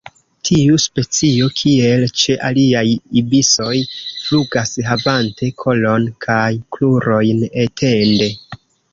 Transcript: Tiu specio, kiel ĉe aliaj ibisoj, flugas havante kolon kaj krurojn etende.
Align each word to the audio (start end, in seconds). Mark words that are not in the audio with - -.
Tiu 0.49 0.77
specio, 0.83 1.47
kiel 1.57 2.05
ĉe 2.21 2.37
aliaj 2.47 2.81
ibisoj, 3.21 3.75
flugas 4.21 4.71
havante 4.87 5.51
kolon 5.65 6.07
kaj 6.25 6.47
krurojn 6.77 7.43
etende. 7.65 8.31